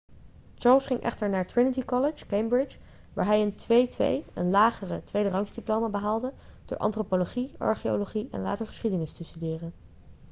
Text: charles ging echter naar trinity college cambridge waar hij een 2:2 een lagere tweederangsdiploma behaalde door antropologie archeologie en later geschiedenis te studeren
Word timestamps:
charles 0.55 0.85
ging 0.85 0.99
echter 1.01 1.29
naar 1.29 1.45
trinity 1.47 1.85
college 1.85 2.25
cambridge 2.25 2.77
waar 3.13 3.25
hij 3.25 3.41
een 3.41 3.53
2:2 4.25 4.27
een 4.33 4.49
lagere 4.49 5.03
tweederangsdiploma 5.03 5.89
behaalde 5.89 6.33
door 6.65 6.77
antropologie 6.77 7.51
archeologie 7.57 8.27
en 8.31 8.41
later 8.41 8.67
geschiedenis 8.67 9.11
te 9.13 9.23
studeren 9.23 9.73